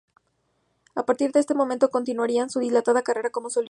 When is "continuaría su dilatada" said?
1.91-3.03